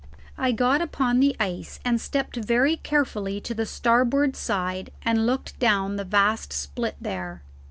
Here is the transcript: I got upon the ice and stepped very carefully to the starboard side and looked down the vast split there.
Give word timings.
I 0.35 0.51
got 0.51 0.81
upon 0.81 1.19
the 1.19 1.35
ice 1.39 1.79
and 1.85 2.01
stepped 2.01 2.35
very 2.37 2.75
carefully 2.75 3.39
to 3.41 3.53
the 3.53 3.67
starboard 3.67 4.35
side 4.35 4.91
and 5.03 5.27
looked 5.27 5.59
down 5.59 5.95
the 5.97 6.03
vast 6.03 6.51
split 6.51 6.95
there. 6.99 7.43